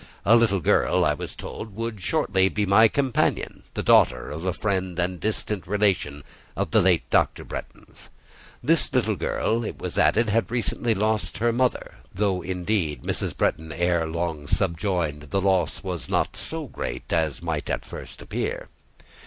A 0.25 0.35
little 0.35 0.61
girl, 0.61 1.05
I 1.05 1.13
was 1.13 1.35
told, 1.35 1.75
would 1.75 2.01
shortly 2.01 2.49
be 2.49 2.65
my 2.65 2.87
companion: 2.87 3.61
the 3.75 3.83
daughter 3.83 4.31
of 4.31 4.45
a 4.45 4.51
friend 4.51 4.97
and 4.97 5.19
distant 5.19 5.67
relation 5.67 6.23
of 6.55 6.71
the 6.71 6.81
late 6.81 7.07
Dr. 7.11 7.43
Bretton's. 7.43 8.09
This 8.63 8.91
little 8.91 9.15
girl, 9.15 9.63
it 9.63 9.77
was 9.77 9.99
added, 9.99 10.31
had 10.31 10.49
recently 10.49 10.95
lost 10.95 11.37
her 11.37 11.53
mother; 11.53 11.97
though, 12.11 12.41
indeed, 12.41 13.03
Mrs. 13.03 13.37
Bretton 13.37 13.71
ere 13.71 14.07
long 14.07 14.47
subjoined, 14.47 15.29
the 15.29 15.39
loss 15.39 15.83
was 15.83 16.09
not 16.09 16.35
so 16.35 16.65
great 16.65 17.13
as 17.13 17.43
might 17.43 17.69
at 17.69 17.85
first 17.85 18.23
appear. 18.23 18.69